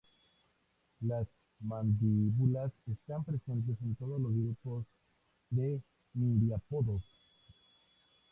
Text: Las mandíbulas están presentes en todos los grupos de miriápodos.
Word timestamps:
Las 1.01 1.27
mandíbulas 1.59 2.71
están 2.87 3.23
presentes 3.23 3.77
en 3.83 3.93
todos 3.93 4.19
los 4.19 4.31
grupos 4.33 4.87
de 5.51 5.79
miriápodos. 6.15 7.03